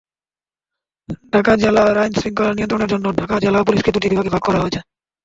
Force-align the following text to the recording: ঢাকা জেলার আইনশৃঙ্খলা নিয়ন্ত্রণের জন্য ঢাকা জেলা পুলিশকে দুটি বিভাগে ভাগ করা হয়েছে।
ঢাকা 1.33 1.53
জেলার 1.55 1.95
আইনশৃঙ্খলা 1.97 2.51
নিয়ন্ত্রণের 2.53 2.91
জন্য 2.93 3.05
ঢাকা 3.19 3.35
জেলা 3.43 3.59
পুলিশকে 3.63 3.93
দুটি 3.95 4.07
বিভাগে 4.09 4.33
ভাগ 4.35 4.43
করা 4.45 4.61
হয়েছে। 4.61 4.79